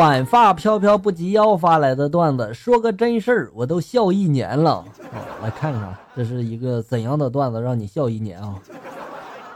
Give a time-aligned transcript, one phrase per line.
[0.00, 4.82] 短发飘飘不及腰发来的段子，说个真事儿，我都笑一年了。
[5.42, 8.54] 来看看这是一个怎样的段子，让你笑一年啊？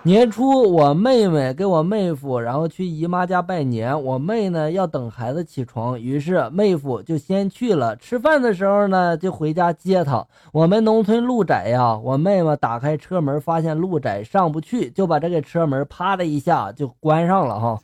[0.02, 4.02] 年初我妹妹给我妹夫，然后去姨妈家拜年。
[4.04, 7.96] 我妹呢要等孩子起床，于是妹夫就先去了。
[7.96, 10.26] 吃饭的时候呢就回家接她。
[10.52, 17.80] 我们农村路窄呀，我妹妹打开车门，发现路窄上不去，就把这个车门啪的一下就关上了哈。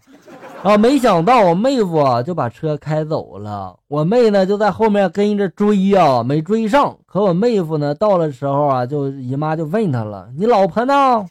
[0.62, 6.94] 啊，没想到我妹夫啊就把车开走了，我妹呢就在后面跟着追呀，没追上。
[7.06, 11.24] 可我妹夫呢到了时候啊，就姨妈就问他了：“你老婆呢？”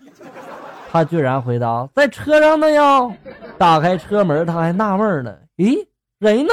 [0.92, 3.08] 他居然回答：“在车上呢呀。”
[3.60, 5.78] 打开车门，他还纳闷呢：“咦，
[6.18, 6.52] 人呢？”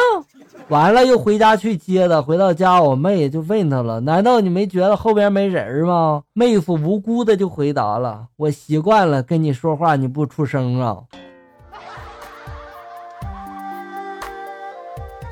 [0.69, 2.21] 完了又回家去接他。
[2.21, 10.99] 回到家，我妹就问他了：“难道你没觉得后边没人吗？”妹夫无辜的就回答了：“我习惯了跟你说话你不出声啊。”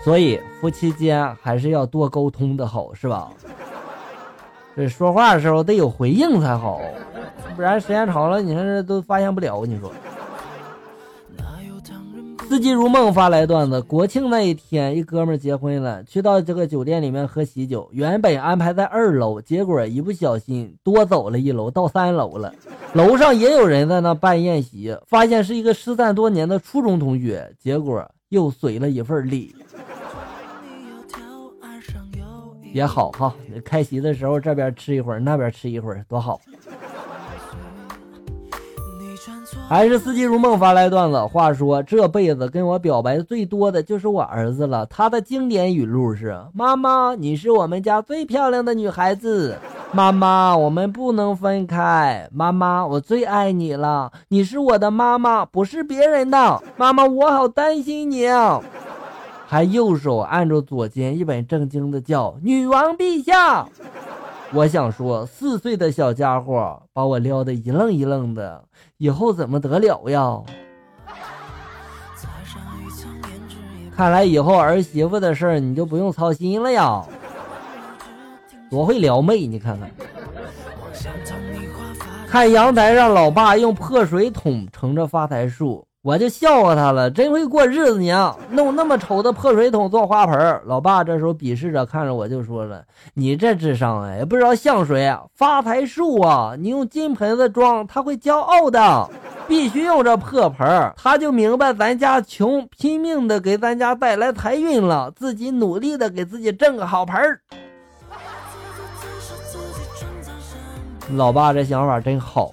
[0.04, 3.30] 所以夫妻间还是要多沟通的好，是吧？
[4.76, 6.80] 这说话的时候得有回应才好，
[7.56, 9.64] 不然时间长了，你看这都发现不了。
[9.64, 9.90] 你说，
[12.48, 22.52] 四季如梦发来段子：国庆那一天，一哥们结婚了，去到这个酒店里面喝喜酒，原本安排在二楼，结果一不小心多走了一楼，到三楼了。
[22.92, 29.54] 楼上也有人在那办宴席，发现是一个失散多年的初中同学，结果又随了一份礼。
[32.74, 33.32] 也好哈，
[33.64, 36.40] 开席的时候这边吃一会儿，那边吃一会儿，多好。
[39.68, 44.84] 还是四季如梦发来段子，话说这辈子跟我表白最多的就是我儿子了。
[44.86, 49.56] 他的经典语录是：“妈妈，你是我们家最漂亮的女孩子。
[49.92, 52.28] ”“妈妈，我们不能分开。
[52.34, 56.60] ”“妈妈，我最爱你了，你是我的妈妈，不是别人的。
[56.76, 58.26] ”“妈妈，我好担心你。”
[59.54, 63.64] 还右手按住左肩，一本正经的叫“女王陛下”。
[64.52, 68.64] 我想说，四岁的小家伙把我撩得一愣一愣的，
[68.96, 70.42] 以后怎么得了呀？
[73.94, 77.04] 看来以后儿媳妇的事儿你就不用操心了呀。
[78.68, 79.88] 多会撩妹，你看看。
[82.26, 85.86] 看阳台上，老爸用破水桶盛着发财树。
[86.04, 90.60] 我就笑话他了，真会过日子娘，弄那么丑的破水桶做花盆。
[90.66, 92.84] 老爸这时候鄙视着看着我，就说了
[93.14, 95.22] ：“你这智商啊，也，不知道像谁啊？
[95.34, 96.52] 发财树啊！
[96.58, 99.08] 你用金盆子装，他会骄傲的。
[99.48, 107.18] 必须用这破盆，他就明白咱家穷，拼命的给咱家带来财运了，自己努力的给自己挣个好盆。”
[111.16, 112.52] 老爸这想法真好。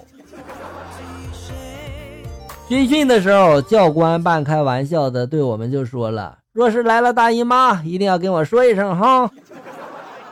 [2.68, 9.30] 军训的时候，教官半开玩笑的对我们就说了：“若是来了大姨妈，一定要跟我说一声哈。”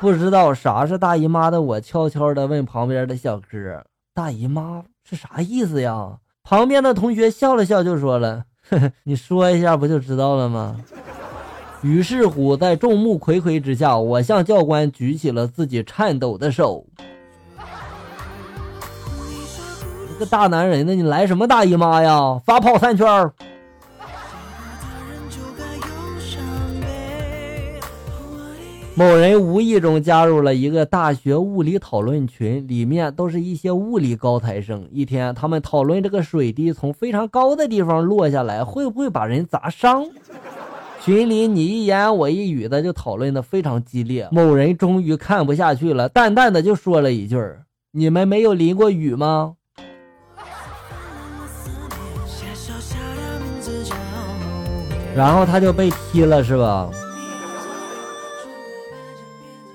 [0.01, 10.77] 不知道啥是大姨妈的，我悄悄的问旁边的小哥：“大姨妈是啥意思呀？”旁边的同学笑了笑就说了：“呵呵，你说一下不就知道了吗？”
[11.83, 16.87] 于是乎，在众目睽睽之下，我向教官举起了自己颤抖的手。
[20.21, 22.39] 个大男人呢，你来什么大姨妈呀？
[22.45, 23.33] 发跑三圈儿。
[28.95, 34.87] 某人无意中加入了一个大学物理讨论群，里面都是一些物理高材生。
[34.93, 40.05] 一天，他们讨论这个水滴从非常高的地方落下来会不会把人砸伤。
[41.03, 44.29] 群里你一言我一语的就讨论的非常激烈。
[44.31, 47.43] 某人终于看不下去了，淡淡的就说了一句
[47.93, 49.55] ：“你们没有淋过雨吗？”
[55.15, 56.89] 然后他就被踢了，是吧？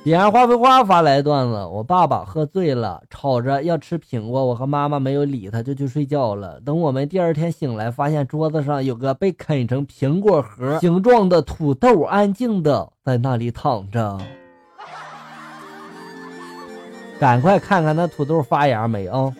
[0.03, 6.59] 彼岸花非花发来段子：我爸爸喝醉了，吵着要吃苹果，我和妈妈没有理他，就去睡觉了。
[6.63, 14.17] 等我们第二天醒来，发现桌子上有个被啃成苹果核形状的土豆，安静的在那里躺着。
[17.19, 19.33] 赶快看看那土豆发芽没啊！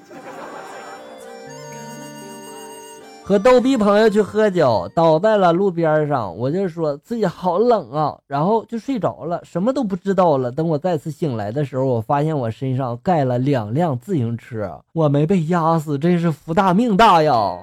[3.27, 6.37] 和逗逼朋友去喝酒，倒在了路边上。
[6.37, 10.51] 我就说自己好冷啊，然后就睡着了，什么都不知道了。
[10.51, 17.57] 等我再次醒来的时候，我发现我身上盖了两辆自行车，我没被压死，真是福大命大呀！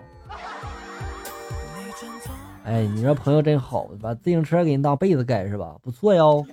[2.64, 5.76] 哎，你这朋友真好，把自行车给你当被子盖是吧？
[5.80, 6.44] 不错哟。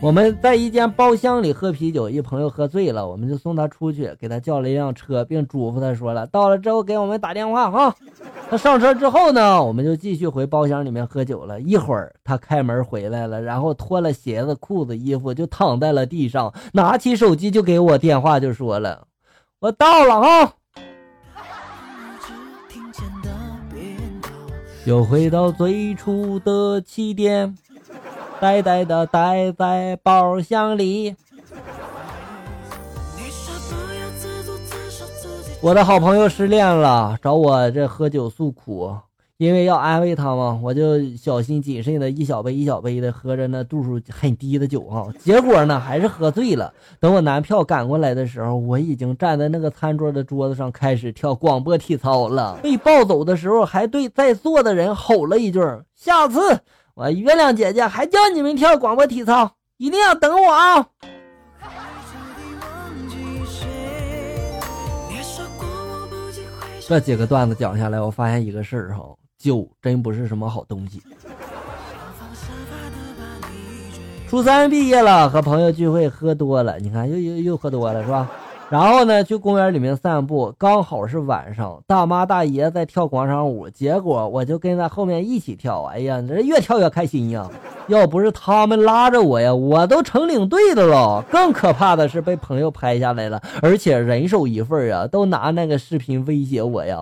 [0.00, 7.92] 我们在一间包厢里喝啤酒，一朋友喝醉了，我们就送他出去，给他叫了一辆车，并嘱咐他说了，到了之后给我们打电话哈。
[8.48, 11.60] 他上车之后呢，我们就继续回包厢里面喝酒了。
[11.60, 19.08] 一会儿他开门回来了，然后脱了鞋子、裤子、衣服，就躺在了地上，拿起手机就给我电话，就说了
[19.58, 20.52] ：“我到了啊。”
[24.86, 27.58] 又回到最初的起点。
[28.40, 31.14] 呆呆的待在包厢里。
[35.60, 38.94] 我的好朋友失恋了，找我这喝酒诉苦，
[39.38, 46.72] 因为要安慰他嘛，我就小心谨慎的一小杯一小杯的喝着那度数很低的酒哈，结果呢还是喝醉了。
[47.00, 52.56] 等我男票赶过来的时候，我已经站在那个餐桌的桌子上开始跳广播体操了。
[52.62, 55.60] 被抱走的时候，还对在座的人吼了一句
[55.96, 56.60] ：“下次。”
[56.98, 60.84] 我月亮姐姐还教你们跳广播体操，一定要等我啊！
[66.88, 69.04] 这几个段子讲下来，我发现一个事儿哈，
[69.38, 71.00] 酒真不是什么好东西。
[74.28, 78.28] 初三毕业了，和朋友聚会喝多了，你看又又又喝多了是吧？
[78.70, 85.84] 然后呢，去公园里面散步，刚好是晚上，大妈大爷在跳广场舞，结果我就跟在后面一起跳。
[85.84, 87.48] 哎呀，这越跳越开心呀！
[87.86, 91.24] 要不是他们拉着我呀，我都成领队的了。
[91.30, 96.98] 更可怕的是被朋友拍下来了，而且人手一份啊，都拿那个视频威胁我呀。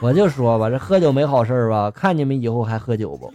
[0.00, 1.88] 我就说吧，这喝酒没好事吧？
[1.92, 3.32] 看你们以后还喝酒不？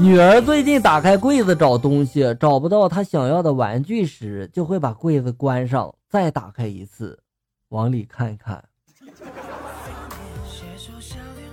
[0.00, 7.20] 女儿最近打开柜子找东西，找不到她想要的玩具时，就会把柜子关上，再打开一次，
[7.68, 8.64] 往里看看。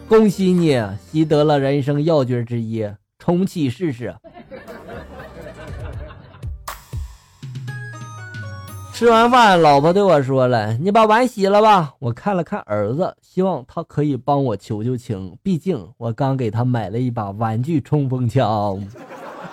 [0.08, 0.82] 恭喜你
[1.12, 2.88] 习得了人生要诀之一，
[3.20, 4.16] 重启试试。
[9.00, 18.78] 吃完饭，老婆对我说了：“你把碗洗了吧。”我看了看儿子，希望他可以帮我求求情，毕竟我刚给他买了一把玩具冲锋枪。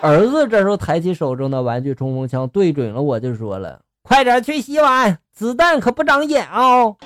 [0.01, 6.97] 儿子这时候抬起手中的玩具冲锋枪，对准了我，就说了：“快点去洗碗，子弹可不长眼哦。”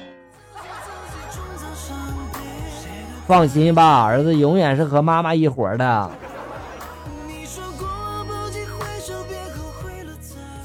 [3.27, 6.11] 放心吧，儿子永远是和妈妈一伙的。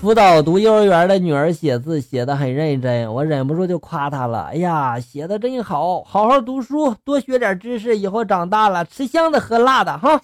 [0.00, 4.44] 辅导读幼儿园的女儿写字写的很认真，我忍不住就夸她了。
[4.44, 10.20] 哎呀，写的真好，好好读书，多学点知识，以后长大了吃香的喝辣的哈。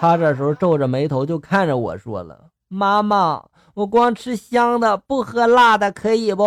[0.00, 3.44] 她这时候皱着眉头就看着我说了：“妈妈，
[3.74, 6.44] 我光吃香的不喝辣的，可以不？”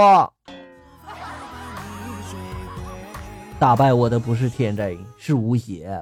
[3.60, 6.02] 打败我的不是天真，是无邪。